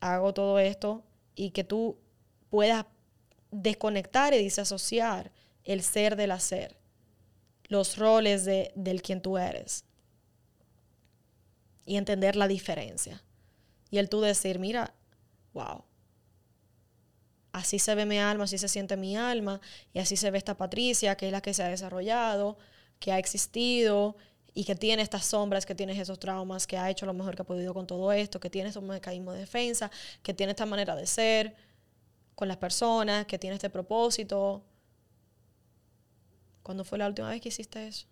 hago 0.00 0.34
todo 0.34 0.58
esto 0.58 1.04
y 1.36 1.50
que 1.50 1.62
tú 1.62 1.98
puedas 2.50 2.84
desconectar 3.50 4.34
y 4.34 4.38
disasociar 4.38 5.32
el 5.64 5.82
ser 5.82 6.16
del 6.16 6.32
hacer, 6.32 6.76
los 7.68 7.96
roles 7.96 8.44
de, 8.44 8.72
del 8.74 9.02
quien 9.02 9.22
tú 9.22 9.38
eres 9.38 9.84
y 11.84 11.96
entender 11.96 12.36
la 12.36 12.46
diferencia. 12.46 13.22
Y 13.90 13.98
el 13.98 14.08
tú 14.08 14.20
decir, 14.20 14.58
mira, 14.58 14.94
wow, 15.52 15.84
así 17.52 17.78
se 17.78 17.94
ve 17.94 18.06
mi 18.06 18.18
alma, 18.18 18.44
así 18.44 18.58
se 18.58 18.68
siente 18.68 18.96
mi 18.96 19.16
alma, 19.16 19.60
y 19.92 19.98
así 19.98 20.16
se 20.16 20.30
ve 20.30 20.38
esta 20.38 20.56
Patricia, 20.56 21.16
que 21.16 21.26
es 21.26 21.32
la 21.32 21.40
que 21.40 21.54
se 21.54 21.62
ha 21.62 21.68
desarrollado, 21.68 22.58
que 23.00 23.12
ha 23.12 23.18
existido, 23.18 24.16
y 24.54 24.64
que 24.64 24.74
tiene 24.74 25.02
estas 25.02 25.26
sombras, 25.26 25.66
que 25.66 25.74
tiene 25.74 25.98
esos 26.00 26.18
traumas, 26.18 26.66
que 26.66 26.76
ha 26.76 26.90
hecho 26.90 27.06
lo 27.06 27.14
mejor 27.14 27.34
que 27.36 27.42
ha 27.42 27.46
podido 27.46 27.74
con 27.74 27.86
todo 27.86 28.12
esto, 28.12 28.40
que 28.40 28.50
tiene 28.50 28.68
estos 28.68 28.82
mecanismos 28.82 29.34
de 29.34 29.40
defensa, 29.40 29.90
que 30.22 30.34
tiene 30.34 30.50
esta 30.50 30.66
manera 30.66 30.96
de 30.96 31.06
ser 31.06 31.56
con 32.40 32.48
las 32.48 32.56
personas, 32.56 33.26
que 33.26 33.38
tiene 33.38 33.56
este 33.56 33.68
propósito. 33.68 34.64
¿Cuándo 36.62 36.84
fue 36.84 36.96
la 36.96 37.06
última 37.06 37.28
vez 37.28 37.42
que 37.42 37.50
hiciste 37.50 37.86
eso? 37.86 38.06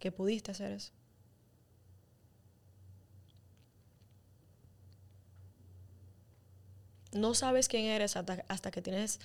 Que 0.00 0.10
pudiste 0.10 0.50
hacer 0.50 0.72
eso. 0.72 0.90
No 7.12 7.34
sabes 7.34 7.68
quién 7.68 7.84
eres 7.84 8.16
hasta, 8.16 8.70
que 8.72 8.82
tienes 8.82 9.20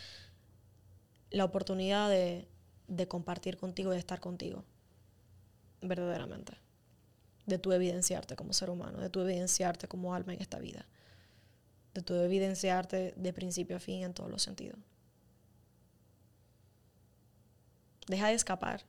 la 1.31 1.43
oportunidad 1.43 2.11
de, 2.11 2.47
de 2.87 3.07
compartir 3.07 3.57
contigo 3.57 3.91
y 3.91 3.95
de 3.95 3.99
estar 4.01 4.19
contigo 4.19 4.63
verdaderamente. 5.81 6.53
De 7.47 7.57
tu 7.57 7.71
evidenciarte 7.71 8.35
como 8.35 8.53
ser 8.53 8.69
humano, 8.69 8.99
de 8.99 9.09
tu 9.09 9.19
evidenciarte 9.21 9.87
como 9.87 10.13
alma 10.13 10.31
en 10.35 10.41
esta 10.41 10.59
vida. 10.59 10.85
De 11.93 12.01
tu 12.01 12.13
evidenciarte 12.15 13.13
de 13.15 13.33
principio 13.33 13.75
a 13.75 13.79
fin 13.79 14.03
en 14.03 14.13
todos 14.13 14.29
los 14.29 14.41
sentidos. 14.41 14.79
Deja 18.07 18.27
de 18.27 18.33
escapar. 18.33 18.83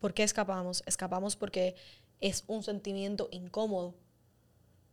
¿Por 0.00 0.14
qué 0.14 0.24
escapamos? 0.24 0.82
Escapamos 0.86 1.36
porque 1.36 1.76
es 2.20 2.44
un 2.46 2.62
sentimiento 2.62 3.28
incómodo 3.30 3.94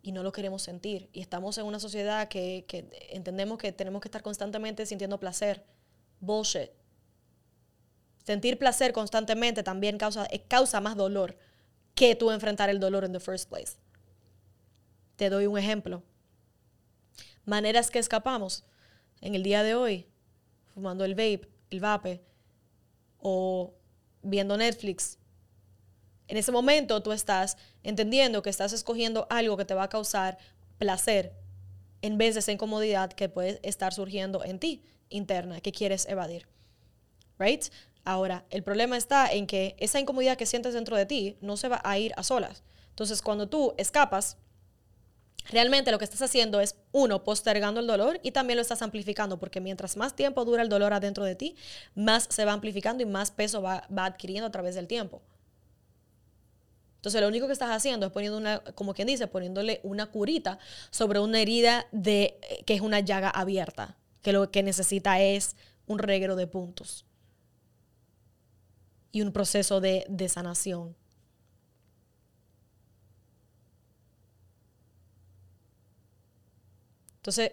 y 0.02 0.12
no 0.12 0.24
lo 0.24 0.32
queremos 0.32 0.62
sentir. 0.62 1.10
Y 1.14 1.22
estamos 1.22 1.58
en 1.58 1.66
una 1.66 1.80
sociedad 1.80 2.28
que, 2.28 2.66
que 2.68 2.90
entendemos 3.10 3.58
que 3.58 3.72
tenemos 3.72 4.02
que 4.02 4.08
estar 4.08 4.22
constantemente 4.22 4.86
sintiendo 4.86 5.20
placer. 5.20 5.66
Bullshit. 6.20 6.72
Sentir 8.24 8.60
placer 8.60 8.94
constantemente 8.94 9.64
también 9.64 9.98
causa, 9.98 10.28
eh, 10.30 10.44
causa 10.48 10.82
más 10.82 10.96
dolor 10.96 11.36
que 11.96 12.16
tú 12.16 12.32
enfrentar 12.32 12.70
el 12.70 12.80
dolor 12.80 13.04
en 13.04 13.12
the 13.12 13.20
first 13.20 13.50
place. 13.50 13.78
Te 15.20 15.30
doy 15.30 15.48
un 15.48 15.58
ejemplo. 15.58 16.02
Maneras 17.44 17.92
que 17.92 18.00
escapamos 18.00 18.64
en 19.20 19.36
el 19.36 19.44
día 19.44 19.64
de 19.64 19.76
hoy, 19.76 20.08
fumando 20.74 21.04
el 21.04 21.14
vape, 21.14 21.50
el 21.72 21.82
vape, 21.82 22.22
o 23.18 23.74
viendo 24.22 24.56
Netflix. 24.56 25.18
En 26.30 26.38
ese 26.38 26.54
momento 26.54 27.04
tú 27.04 27.12
estás 27.12 27.58
entendiendo 27.84 28.42
que 28.42 28.50
estás 28.50 28.72
escogiendo 28.72 29.28
algo 29.30 29.58
que 29.58 29.66
te 29.66 29.74
va 29.74 29.84
a 29.84 29.90
causar 29.90 30.38
placer 30.78 31.34
en 32.02 32.18
vez 32.18 32.36
de 32.36 32.40
esa 32.40 32.54
incomodidad 32.54 33.12
que 33.12 33.28
puede 33.28 33.60
estar 33.62 33.94
surgiendo 33.94 34.46
en 34.46 34.58
ti 34.58 34.86
interna 35.10 35.60
que 35.60 35.74
quieres 35.74 36.08
evadir. 36.08 36.48
Right? 37.38 37.66
Ahora, 38.06 38.46
el 38.52 38.64
problema 38.64 38.96
está 38.96 39.28
en 39.30 39.48
que 39.48 39.76
esa 39.80 40.00
incomodidad 40.00 40.38
que 40.38 40.46
sientes 40.46 40.74
dentro 40.74 40.96
de 40.96 41.06
ti 41.06 41.38
no 41.42 41.58
se 41.58 41.68
va 41.68 41.82
a 41.84 41.98
ir 41.98 42.14
a 42.16 42.24
solas. 42.24 42.64
Entonces, 42.92 43.22
cuando 43.22 43.50
tú 43.50 43.74
escapas, 43.78 44.38
realmente 45.50 45.92
lo 45.92 45.98
que 45.98 46.06
estás 46.06 46.22
haciendo 46.22 46.62
es, 46.62 46.76
uno, 46.92 47.24
postergando 47.24 47.80
el 47.80 47.88
dolor 47.88 48.20
y 48.24 48.32
también 48.32 48.58
lo 48.58 48.62
estás 48.62 48.82
amplificando, 48.82 49.40
porque 49.40 49.62
mientras 49.62 49.98
más 49.98 50.16
tiempo 50.16 50.46
dura 50.46 50.62
el 50.62 50.70
dolor 50.70 50.94
adentro 50.94 51.24
de 51.24 51.36
ti, 51.36 51.56
más 51.96 52.28
se 52.30 52.46
va 52.46 52.54
amplificando 52.54 53.04
y 53.04 53.06
más 53.06 53.32
peso 53.32 53.62
va, 53.62 53.88
adquiriendo 53.98 54.48
a 54.48 54.52
través 54.52 54.76
del 54.76 54.88
tiempo. 54.88 55.22
Entonces, 56.98 57.22
lo 57.22 57.28
único 57.28 57.48
que 57.48 57.54
estás 57.54 57.72
haciendo 57.72 58.06
es 58.06 58.12
poniendo 58.12 58.38
una, 58.38 58.60
como 58.60 58.94
quien 58.94 59.08
dice, 59.08 59.28
poniéndole 59.28 59.80
una 59.84 60.08
curita 60.08 60.60
sobre 60.92 61.20
una 61.20 61.40
herida 61.40 61.88
de, 61.92 62.38
eh, 62.42 62.64
que 62.66 62.74
es 62.74 62.82
una 62.82 63.00
llaga 63.00 63.30
abierta, 63.30 63.98
que 64.22 64.34
lo 64.34 64.52
que 64.52 64.64
necesita 64.64 65.22
es 65.22 65.56
un 65.88 66.00
reguero 66.00 66.36
de 66.36 66.48
puntos 66.48 67.06
y 69.12 69.22
un 69.22 69.32
proceso 69.32 69.82
de, 69.82 70.06
sanación. 70.30 70.96
Entonces, 77.20 77.52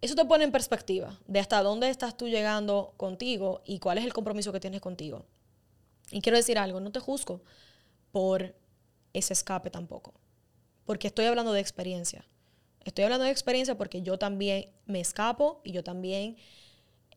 eso 0.00 0.14
te 0.14 0.24
pone 0.24 0.44
en 0.44 0.52
perspectiva 0.52 1.18
de 1.26 1.40
hasta 1.40 1.62
dónde 1.62 1.90
estás 1.90 2.16
tú 2.16 2.28
llegando 2.28 2.94
contigo 2.96 3.62
y 3.64 3.80
cuál 3.80 3.98
es 3.98 4.04
el 4.04 4.12
compromiso 4.12 4.52
que 4.52 4.60
tienes 4.60 4.80
contigo. 4.80 5.26
Y 6.10 6.20
quiero 6.20 6.38
decir 6.38 6.58
algo, 6.58 6.80
no 6.80 6.92
te 6.92 7.00
juzgo 7.00 7.42
por 8.12 8.54
ese 9.12 9.32
escape 9.32 9.70
tampoco, 9.70 10.14
porque 10.86 11.08
estoy 11.08 11.26
hablando 11.26 11.52
de 11.52 11.60
experiencia. 11.60 12.24
Estoy 12.84 13.04
hablando 13.04 13.24
de 13.24 13.32
experiencia 13.32 13.76
porque 13.76 14.02
yo 14.02 14.18
también 14.18 14.70
me 14.86 15.00
escapo 15.00 15.60
y 15.64 15.72
yo 15.72 15.82
también 15.82 16.36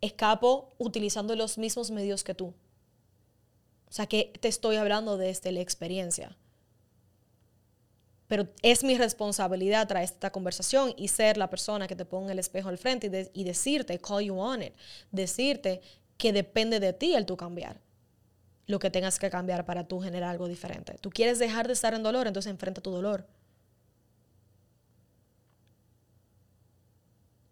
escapo 0.02 0.74
utilizando 0.80 1.36
los 1.36 1.58
mismos 1.58 1.92
medios 1.92 2.24
que 2.24 2.34
tú. 2.34 2.48
O 3.88 3.94
sea 3.94 4.08
que 4.08 4.34
te 4.40 4.48
estoy 4.48 4.78
hablando 4.78 5.18
desde 5.18 5.52
la 5.52 5.62
experiencia. 5.62 6.36
Pero 8.32 8.48
es 8.62 8.86
mi 8.86 8.98
responsabilidad 8.98 9.90
traer 9.90 10.06
esta 10.06 10.32
conversación 10.32 10.94
y 10.96 11.10
ser 11.10 11.36
la 11.36 11.50
persona 11.50 11.86
que 11.86 11.98
te 11.98 12.06
ponga 12.06 12.32
el 12.32 12.40
espejo 12.40 12.70
al 12.70 12.78
frente 12.78 13.30
y, 13.34 13.44
decirte, 13.44 14.00
call 14.00 14.24
you 14.24 14.40
on 14.40 14.64
it, 14.64 14.74
decirte 15.12 15.82
que 16.16 16.32
depende 16.32 16.80
de 16.80 16.94
ti 16.94 17.14
el 17.14 17.26
tú 17.26 17.36
cambiar 17.36 17.82
lo 18.68 18.80
que 18.80 18.90
tengas 18.90 19.20
que 19.20 19.30
cambiar 19.30 19.66
para 19.66 19.86
tú 19.86 20.00
generar 20.00 20.30
algo 20.30 20.48
diferente. 20.48 20.96
Tú 21.02 21.10
quieres 21.10 21.40
dejar 21.40 21.68
de 21.68 21.74
estar 21.74 21.94
en 21.94 22.04
dolor, 22.04 22.26
entonces 22.26 22.50
enfrenta 22.50 22.80
tu 22.80 22.90
dolor. 22.90 23.28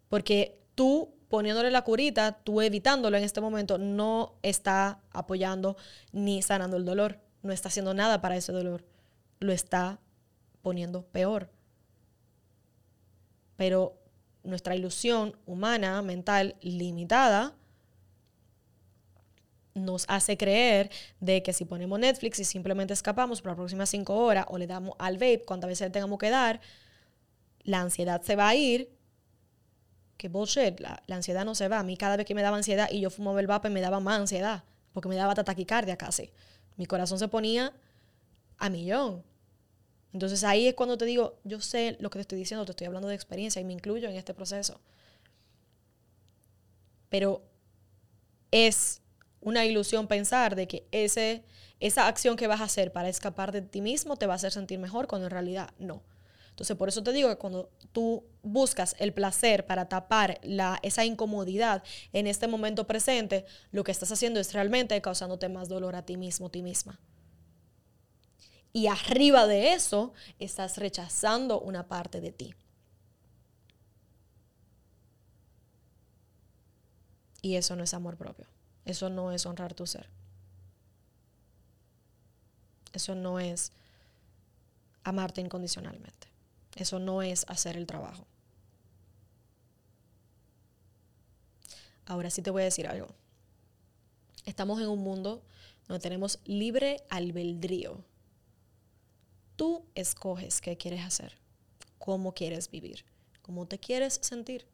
Porque 0.08 0.62
tú 0.74 1.12
poniéndole 1.28 1.70
la 1.70 1.82
curita, 1.82 2.40
tú 2.42 2.62
evitándolo 2.62 3.18
en 3.18 3.24
este 3.24 3.42
momento, 3.42 3.76
no 3.76 4.38
está 4.42 5.02
apoyando 5.10 5.76
ni 6.12 6.40
sanando 6.40 6.78
el 6.78 6.86
dolor. 6.86 7.20
No 7.42 7.52
está 7.52 7.68
haciendo 7.68 7.92
nada 7.92 8.22
para 8.22 8.38
ese 8.38 8.50
dolor. 8.50 8.82
Lo 9.40 9.52
está 9.52 10.00
poniendo 10.62 11.02
peor. 11.06 11.50
Pero 13.56 13.98
nuestra 14.42 14.74
ilusión 14.74 15.36
humana, 15.46 16.00
mental, 16.02 16.56
limitada, 16.60 17.54
nos 19.74 20.04
hace 20.08 20.36
creer 20.36 20.90
de 21.20 21.42
que 21.42 21.52
si 21.52 21.64
ponemos 21.64 21.98
Netflix 21.98 22.38
y 22.38 22.44
simplemente 22.44 22.92
escapamos 22.92 23.40
por 23.40 23.50
las 23.50 23.56
próximas 23.56 23.88
cinco 23.88 24.16
horas 24.16 24.46
o 24.48 24.58
le 24.58 24.66
damos 24.66 24.94
al 24.98 25.14
vape 25.14 25.44
cuántas 25.46 25.68
veces 25.68 25.92
tengamos 25.92 26.18
que 26.18 26.30
dar, 26.30 26.60
la 27.62 27.80
ansiedad 27.80 28.22
se 28.22 28.36
va 28.36 28.48
a 28.48 28.54
ir 28.54 28.90
que 30.20 30.28
bullshit, 30.28 30.78
la, 30.80 31.02
ansiedad 31.08 31.46
no 31.46 31.54
se 31.54 31.66
va. 31.68 31.78
A 31.78 31.82
mí 31.82 31.96
cada 31.96 32.18
vez 32.18 32.26
que 32.26 32.34
me 32.34 32.42
daba 32.42 32.58
ansiedad 32.58 32.90
y 32.90 33.00
yo 33.00 33.08
fumaba 33.08 33.40
el 33.40 33.46
vape 33.46 33.70
me 33.70 33.80
daba 33.80 34.00
más 34.00 34.20
ansiedad, 34.20 34.64
porque 34.92 35.08
me 35.08 35.16
daba 35.16 35.34
taquicardia 35.34 35.96
casi. 35.96 36.30
Mi 36.76 36.84
corazón 36.84 37.18
se 37.18 37.26
ponía 37.28 37.72
a 38.58 38.68
millón. 38.68 39.24
Entonces 40.12 40.42
ahí 40.44 40.66
es 40.66 40.74
cuando 40.74 40.98
te 40.98 41.04
digo, 41.04 41.38
yo 41.44 41.60
sé 41.60 41.96
lo 42.00 42.10
que 42.10 42.18
te 42.18 42.22
estoy 42.22 42.38
diciendo, 42.38 42.64
te 42.64 42.72
estoy 42.72 42.86
hablando 42.86 43.08
de 43.08 43.14
experiencia 43.14 43.60
y 43.60 43.64
me 43.64 43.72
incluyo 43.72 44.08
en 44.08 44.16
este 44.16 44.34
proceso. 44.34 44.80
Pero 47.08 47.42
es 48.50 49.02
una 49.40 49.64
ilusión 49.64 50.08
pensar 50.08 50.56
de 50.56 50.66
que 50.66 50.86
ese, 50.90 51.44
esa 51.78 52.08
acción 52.08 52.36
que 52.36 52.46
vas 52.46 52.60
a 52.60 52.64
hacer 52.64 52.92
para 52.92 53.08
escapar 53.08 53.52
de 53.52 53.62
ti 53.62 53.80
mismo 53.80 54.16
te 54.16 54.26
va 54.26 54.34
a 54.34 54.36
hacer 54.36 54.52
sentir 54.52 54.78
mejor, 54.78 55.06
cuando 55.06 55.26
en 55.26 55.30
realidad 55.30 55.70
no. 55.78 56.02
Entonces, 56.50 56.76
por 56.76 56.88
eso 56.88 57.02
te 57.02 57.12
digo 57.12 57.28
que 57.30 57.36
cuando 57.36 57.70
tú 57.92 58.24
buscas 58.42 58.94
el 58.98 59.14
placer 59.14 59.64
para 59.64 59.88
tapar 59.88 60.38
la, 60.42 60.78
esa 60.82 61.04
incomodidad 61.04 61.82
en 62.12 62.26
este 62.26 62.48
momento 62.48 62.86
presente, 62.86 63.46
lo 63.70 63.82
que 63.82 63.92
estás 63.92 64.12
haciendo 64.12 64.40
es 64.40 64.52
realmente 64.52 65.00
causándote 65.00 65.48
más 65.48 65.68
dolor 65.68 65.96
a 65.96 66.04
ti 66.04 66.18
mismo, 66.18 66.50
ti 66.50 66.62
misma. 66.62 67.00
Y 68.72 68.86
arriba 68.86 69.46
de 69.46 69.72
eso, 69.72 70.12
estás 70.38 70.78
rechazando 70.78 71.60
una 71.60 71.88
parte 71.88 72.20
de 72.20 72.32
ti. 72.32 72.54
Y 77.42 77.56
eso 77.56 77.74
no 77.74 77.84
es 77.84 77.94
amor 77.94 78.16
propio. 78.16 78.46
Eso 78.84 79.08
no 79.08 79.32
es 79.32 79.46
honrar 79.46 79.74
tu 79.74 79.86
ser. 79.86 80.08
Eso 82.92 83.14
no 83.14 83.40
es 83.40 83.72
amarte 85.04 85.40
incondicionalmente. 85.40 86.28
Eso 86.76 86.98
no 86.98 87.22
es 87.22 87.44
hacer 87.48 87.76
el 87.76 87.86
trabajo. 87.86 88.26
Ahora 92.06 92.30
sí 92.30 92.42
te 92.42 92.50
voy 92.50 92.62
a 92.62 92.66
decir 92.66 92.88
algo. 92.88 93.08
Estamos 94.44 94.80
en 94.80 94.88
un 94.88 95.00
mundo 95.00 95.42
donde 95.86 96.02
tenemos 96.02 96.40
libre 96.44 97.02
albedrío. 97.08 98.04
Tú 99.60 99.84
escoges 99.94 100.62
qué 100.62 100.78
quieres 100.78 101.04
hacer, 101.04 101.36
cómo 101.98 102.32
quieres 102.32 102.70
vivir, 102.70 103.04
cómo 103.42 103.66
te 103.66 103.78
quieres 103.78 104.18
sentir. 104.22 104.64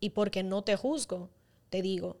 Y 0.00 0.08
porque 0.10 0.42
no 0.42 0.64
te 0.64 0.76
juzgo, 0.76 1.28
te 1.68 1.82
digo, 1.82 2.16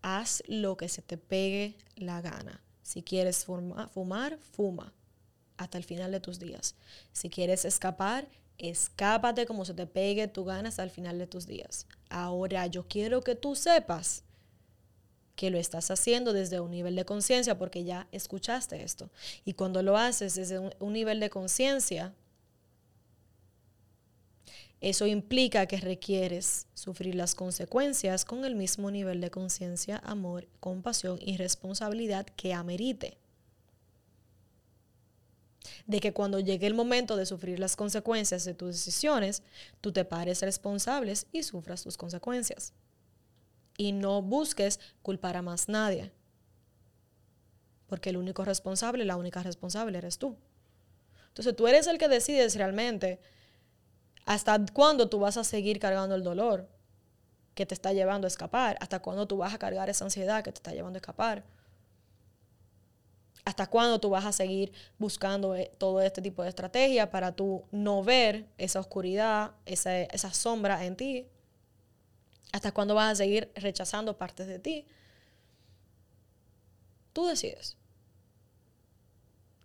haz 0.00 0.42
lo 0.46 0.78
que 0.78 0.88
se 0.88 1.02
te 1.02 1.18
pegue 1.18 1.76
la 1.94 2.22
gana. 2.22 2.62
Si 2.82 3.02
quieres 3.02 3.44
fumar, 3.44 4.38
fuma 4.38 4.94
hasta 5.58 5.76
el 5.76 5.84
final 5.84 6.10
de 6.10 6.20
tus 6.20 6.38
días. 6.38 6.74
Si 7.12 7.28
quieres 7.28 7.66
escapar, 7.66 8.26
escápate 8.56 9.44
como 9.44 9.66
se 9.66 9.74
te 9.74 9.86
pegue 9.86 10.26
tu 10.26 10.46
gana 10.46 10.70
hasta 10.70 10.84
el 10.84 10.90
final 10.90 11.18
de 11.18 11.26
tus 11.26 11.46
días. 11.46 11.86
Ahora 12.08 12.66
yo 12.66 12.88
quiero 12.88 13.20
que 13.20 13.34
tú 13.34 13.56
sepas 13.56 14.24
que 15.36 15.50
lo 15.50 15.58
estás 15.58 15.90
haciendo 15.90 16.32
desde 16.32 16.60
un 16.60 16.70
nivel 16.70 16.96
de 16.96 17.04
conciencia 17.04 17.56
porque 17.58 17.84
ya 17.84 18.08
escuchaste 18.10 18.82
esto. 18.82 19.10
Y 19.44 19.52
cuando 19.52 19.82
lo 19.82 19.96
haces 19.96 20.34
desde 20.34 20.58
un, 20.58 20.92
nivel 20.92 21.20
de 21.20 21.30
conciencia, 21.30 22.14
eso 24.80 25.06
implica 25.06 25.66
que 25.66 25.76
requieres 25.76 26.66
sufrir 26.74 27.14
las 27.14 27.34
consecuencias 27.34 28.24
con 28.24 28.44
el 28.46 28.56
mismo 28.56 28.90
nivel 28.90 29.20
de 29.20 29.30
conciencia, 29.30 30.00
amor, 30.04 30.48
compasión 30.58 31.18
y 31.20 31.36
responsabilidad 31.36 32.26
que 32.36 32.54
amerite. 32.54 33.18
De 35.86 36.00
que 36.00 36.12
cuando 36.12 36.40
llegue 36.40 36.66
el 36.66 36.74
momento 36.74 37.16
de 37.16 37.26
sufrir 37.26 37.58
las 37.58 37.76
consecuencias 37.76 38.44
de 38.44 38.54
tus 38.54 38.68
decisiones, 38.68 39.42
tú 39.82 39.92
te 39.92 40.04
pares 40.04 40.40
responsables 40.40 41.26
y 41.32 41.42
sufras 41.42 41.82
tus 41.82 41.96
consecuencias 41.96 42.72
y 43.76 43.92
no 43.92 44.22
busques 44.22 44.80
culpar 45.02 45.36
a 45.36 45.42
más 45.42 45.68
nadie. 45.68 46.12
Porque 47.86 48.10
el 48.10 48.16
único 48.16 48.44
responsable, 48.44 49.04
la 49.04 49.16
única 49.16 49.42
responsable 49.42 49.98
eres 49.98 50.18
tú. 50.18 50.36
Entonces 51.28 51.54
tú 51.54 51.68
eres 51.68 51.86
el 51.86 51.98
que 51.98 52.08
decides 52.08 52.56
realmente 52.56 53.20
hasta 54.24 54.58
cuándo 54.72 55.08
tú 55.08 55.20
vas 55.20 55.36
a 55.36 55.44
seguir 55.44 55.78
cargando 55.78 56.14
el 56.14 56.24
dolor 56.24 56.68
que 57.54 57.64
te 57.64 57.74
está 57.74 57.92
llevando 57.92 58.26
a 58.26 58.28
escapar, 58.28 58.76
hasta 58.80 59.00
cuándo 59.00 59.26
tú 59.26 59.38
vas 59.38 59.54
a 59.54 59.58
cargar 59.58 59.88
esa 59.88 60.04
ansiedad 60.04 60.42
que 60.42 60.52
te 60.52 60.58
está 60.58 60.72
llevando 60.72 60.96
a 60.96 61.00
escapar. 61.00 61.44
¿Hasta 63.44 63.68
cuándo 63.68 64.00
tú 64.00 64.10
vas 64.10 64.24
a 64.24 64.32
seguir 64.32 64.72
buscando 64.98 65.54
eh, 65.54 65.70
todo 65.78 66.02
este 66.02 66.20
tipo 66.20 66.42
de 66.42 66.48
estrategia 66.48 67.10
para 67.10 67.32
tú 67.32 67.64
no 67.70 68.02
ver 68.02 68.46
esa 68.58 68.80
oscuridad, 68.80 69.52
esa, 69.64 70.00
esa 70.00 70.34
sombra 70.34 70.84
en 70.84 70.96
ti 70.96 71.28
¿Hasta 72.52 72.72
cuándo 72.72 72.94
vas 72.94 73.12
a 73.12 73.16
seguir 73.16 73.52
rechazando 73.54 74.16
partes 74.16 74.46
de 74.46 74.58
ti? 74.58 74.86
Tú 77.12 77.26
decides. 77.26 77.76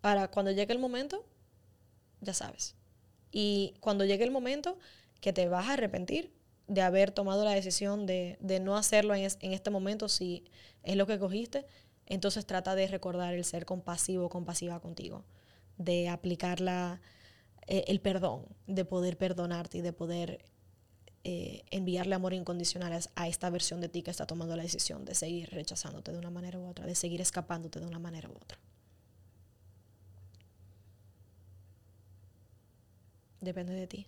Ahora, 0.02 0.30
cuando 0.30 0.52
llegue 0.52 0.74
el 0.74 0.80
momento, 0.80 1.26
ya 2.22 2.34
sabes. 2.34 2.76
Y 3.32 3.76
cuando 3.80 4.06
llegue 4.06 4.24
el 4.24 4.32
momento 4.32 4.78
que 5.20 5.34
te 5.34 5.48
vas 5.48 5.68
a 5.68 5.74
arrepentir 5.74 6.34
de 6.68 6.82
haber 6.82 7.12
tomado 7.12 7.44
la 7.46 7.52
decisión 7.52 8.06
de, 8.06 8.38
no 8.62 8.78
hacerlo 8.78 9.14
en, 9.14 9.28
en, 9.40 9.54
este 9.54 9.70
momento 9.70 10.10
si 10.10 10.46
es 10.84 10.96
lo 10.96 11.06
que 11.06 11.20
cogiste, 11.20 11.66
entonces 12.06 12.46
trata 12.46 12.76
de 12.76 12.88
recordar 12.88 13.34
el 13.34 13.46
ser 13.46 13.66
compasivo 13.66 14.30
compasiva 14.30 14.80
contigo, 14.80 15.26
de 15.78 16.10
aplicar 16.10 16.62
la, 16.62 17.02
eh, 17.68 17.86
el 17.88 18.02
perdón, 18.02 18.46
de 18.68 18.86
poder 18.86 19.18
perdonarte 19.18 19.78
y 19.78 19.82
de 19.82 19.94
poder 19.94 20.46
eh, 21.24 21.64
enviarle 21.72 22.16
amor 22.16 22.34
incondicional 22.34 23.00
a 23.16 23.28
esta 23.28 23.50
versión 23.50 23.80
de 23.82 23.90
ti 23.90 24.02
que 24.04 24.12
está 24.12 24.26
tomando 24.26 24.56
la 24.56 24.64
decisión 24.64 25.06
de 25.06 25.16
seguir 25.16 25.50
rechazándote 25.52 26.12
de 26.12 26.18
una 26.18 26.32
manera 26.32 26.58
u 26.60 26.68
otra, 26.68 26.86
de 26.86 26.96
seguir 26.96 27.22
escapándote 27.22 27.80
de 27.80 27.86
una 27.86 28.00
manera 28.00 28.30
u 28.30 28.34
otra. 28.34 28.58
Depende 33.42 33.74
de 33.74 33.88
ti. 33.88 34.08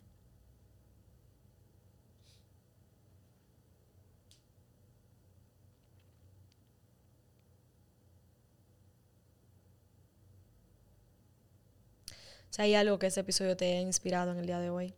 Si 12.49 12.61
hay 12.61 12.75
algo 12.75 12.99
que 12.99 13.07
ese 13.07 13.21
episodio 13.21 13.57
te 13.57 13.65
haya 13.65 13.81
inspirado 13.81 14.31
en 14.31 14.37
el 14.37 14.45
día 14.45 14.59
de 14.59 14.69
hoy, 14.69 14.93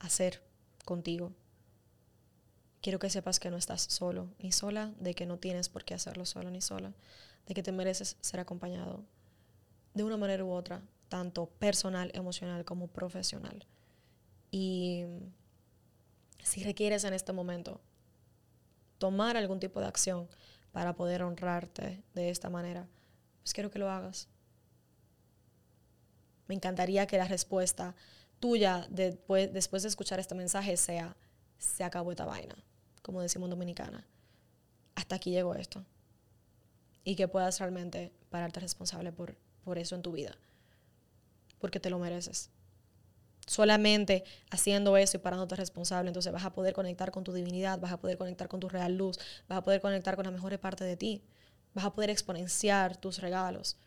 hacer 0.00 0.42
contigo. 0.84 1.32
Quiero 2.80 2.98
que 2.98 3.10
sepas 3.10 3.40
que 3.40 3.50
no 3.50 3.56
estás 3.56 3.82
solo 3.82 4.28
ni 4.38 4.52
sola, 4.52 4.92
de 5.00 5.14
que 5.14 5.26
no 5.26 5.38
tienes 5.38 5.68
por 5.68 5.84
qué 5.84 5.94
hacerlo 5.94 6.24
solo 6.24 6.50
ni 6.50 6.60
sola, 6.60 6.94
de 7.46 7.54
que 7.54 7.62
te 7.62 7.72
mereces 7.72 8.16
ser 8.20 8.40
acompañado 8.40 9.04
de 9.94 10.04
una 10.04 10.16
manera 10.16 10.44
u 10.44 10.52
otra, 10.52 10.82
tanto 11.08 11.46
personal, 11.46 12.10
emocional 12.14 12.64
como 12.64 12.86
profesional. 12.86 13.66
Y 14.50 15.04
si 16.42 16.62
requieres 16.62 17.04
en 17.04 17.14
este 17.14 17.32
momento 17.32 17.80
tomar 18.98 19.36
algún 19.36 19.60
tipo 19.60 19.80
de 19.80 19.86
acción 19.86 20.28
para 20.72 20.94
poder 20.94 21.22
honrarte 21.22 22.02
de 22.14 22.30
esta 22.30 22.48
manera, 22.48 22.86
pues 23.42 23.52
quiero 23.52 23.70
que 23.70 23.78
lo 23.78 23.90
hagas. 23.90 24.28
Me 26.46 26.54
encantaría 26.54 27.06
que 27.06 27.18
la 27.18 27.26
respuesta 27.26 27.94
tuya 28.40 28.86
después, 28.90 29.52
después 29.52 29.82
de 29.82 29.88
escuchar 29.88 30.20
este 30.20 30.34
mensaje 30.34 30.76
sea, 30.76 31.16
se 31.58 31.84
acabó 31.84 32.10
esta 32.10 32.24
vaina, 32.24 32.56
como 33.02 33.20
decimos 33.20 33.50
dominicana. 33.50 34.06
Hasta 34.94 35.16
aquí 35.16 35.30
llegó 35.30 35.54
esto. 35.54 35.84
Y 37.04 37.16
que 37.16 37.28
puedas 37.28 37.58
realmente 37.58 38.12
pararte 38.30 38.60
responsable 38.60 39.12
por, 39.12 39.36
por 39.64 39.78
eso 39.78 39.94
en 39.94 40.02
tu 40.02 40.12
vida. 40.12 40.36
Porque 41.58 41.80
te 41.80 41.90
lo 41.90 41.98
mereces. 41.98 42.50
Solamente 43.46 44.24
haciendo 44.50 44.96
eso 44.96 45.16
y 45.16 45.20
parándote 45.20 45.56
responsable, 45.56 46.08
entonces 46.08 46.32
vas 46.32 46.44
a 46.44 46.52
poder 46.52 46.74
conectar 46.74 47.10
con 47.10 47.24
tu 47.24 47.32
divinidad, 47.32 47.78
vas 47.78 47.92
a 47.92 47.96
poder 47.98 48.18
conectar 48.18 48.46
con 48.46 48.60
tu 48.60 48.68
real 48.68 48.96
luz, 48.96 49.18
vas 49.48 49.58
a 49.58 49.64
poder 49.64 49.80
conectar 49.80 50.16
con 50.16 50.26
la 50.26 50.30
mejor 50.30 50.58
parte 50.58 50.84
de 50.84 50.96
ti, 50.96 51.22
vas 51.72 51.86
a 51.86 51.94
poder 51.94 52.10
exponenciar 52.10 52.98
tus 52.98 53.20
regalos, 53.20 53.78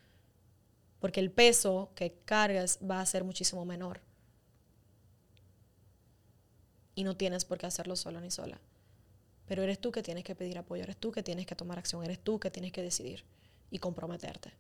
porque 1.00 1.20
el 1.20 1.30
peso 1.30 1.92
que 1.94 2.18
cargas 2.26 2.80
va 2.90 3.02
a 3.02 3.06
ser 3.06 3.24
muchísimo 3.24 3.64
menor 3.64 4.02
y 6.95 7.04
no 7.04 7.15
tienes 7.15 7.45
por 7.45 7.58
qué 7.58 7.65
hacerlo 7.65 7.95
solo 7.95 8.21
ni 8.21 8.32
sola. 8.32 8.60
Pero 9.47 9.63
eres 9.63 9.80
tú 9.80 9.91
que 9.91 10.04
tienes 10.04 10.23
que 10.23 10.36
pedir 10.36 10.58
apoyo, 10.58 10.84
eres 10.84 10.97
tú 10.97 11.12
que 11.12 11.23
tienes 11.23 11.45
que 11.45 11.56
tomar 11.56 11.77
acción, 11.77 12.04
eres 12.04 12.19
tú 12.19 12.39
que 12.39 12.51
tienes 12.51 12.71
que 12.71 12.82
decidir 12.82 13.23
y 13.69 13.80
comprometerte. 13.80 14.54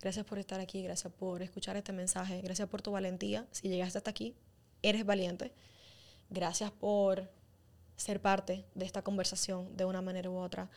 Gracias 0.00 0.26
por 0.26 0.38
estar 0.38 0.60
aquí, 0.60 0.82
gracias 0.82 1.12
por 1.12 1.42
escuchar 1.42 1.76
este 1.76 1.92
mensaje, 1.92 2.42
gracias 2.42 2.68
por 2.68 2.82
tu 2.82 2.90
valentía. 2.90 3.46
Si 3.52 3.68
llegaste 3.68 3.98
hasta 3.98 4.10
aquí, 4.10 4.34
eres 4.82 5.06
valiente. 5.06 5.52
Gracias 6.28 6.70
por 6.70 7.30
ser 7.96 8.20
parte 8.20 8.66
de 8.74 8.84
esta 8.84 9.02
conversación 9.02 9.74
de 9.76 9.84
una 9.84 10.02
manera 10.02 10.28
u 10.28 10.36
otra 10.36 10.68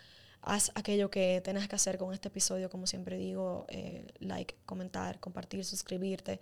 haz 0.42 0.72
aquello 0.76 1.10
que 1.10 1.42
tengas 1.44 1.68
que 1.68 1.76
hacer 1.76 1.98
con 1.98 2.14
este 2.14 2.30
episodio, 2.30 2.70
como 2.70 2.88
siempre 2.88 3.18
digo, 3.18 3.66
eh, 3.70 4.06
like, 4.20 4.56
comentar, 4.66 5.20
compartir, 5.20 5.66
suscribirte. 5.66 6.40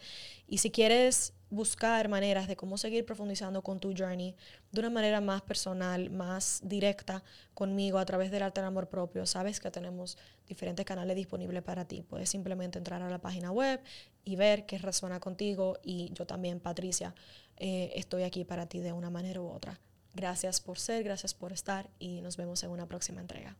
Y 0.47 0.59
si 0.59 0.71
quieres 0.71 1.33
buscar 1.49 2.09
maneras 2.09 2.47
de 2.47 2.55
cómo 2.55 2.77
seguir 2.77 3.05
profundizando 3.05 3.61
con 3.61 3.79
tu 3.79 3.93
journey 3.95 4.35
de 4.71 4.79
una 4.79 4.89
manera 4.89 5.21
más 5.21 5.41
personal, 5.41 6.09
más 6.09 6.59
directa 6.63 7.23
conmigo 7.53 7.97
a 7.97 8.05
través 8.05 8.31
del 8.31 8.43
arte 8.43 8.61
del 8.61 8.67
amor 8.67 8.89
propio, 8.89 9.25
sabes 9.25 9.59
que 9.59 9.71
tenemos 9.71 10.17
diferentes 10.47 10.85
canales 10.85 11.15
disponibles 11.15 11.63
para 11.63 11.85
ti. 11.85 12.03
Puedes 12.03 12.29
simplemente 12.29 12.77
entrar 12.77 13.01
a 13.01 13.09
la 13.09 13.19
página 13.19 13.51
web 13.51 13.81
y 14.23 14.35
ver 14.35 14.65
qué 14.65 14.77
resuena 14.77 15.19
contigo 15.19 15.77
y 15.83 16.11
yo 16.13 16.25
también, 16.25 16.59
Patricia, 16.59 17.15
eh, 17.57 17.91
estoy 17.95 18.23
aquí 18.23 18.43
para 18.43 18.67
ti 18.67 18.79
de 18.79 18.91
una 18.91 19.09
manera 19.09 19.41
u 19.41 19.47
otra. 19.47 19.79
Gracias 20.13 20.61
por 20.61 20.79
ser, 20.79 21.03
gracias 21.03 21.33
por 21.33 21.51
estar 21.51 21.89
y 21.99 22.21
nos 22.21 22.37
vemos 22.37 22.63
en 22.63 22.69
una 22.69 22.87
próxima 22.87 23.21
entrega. 23.21 23.57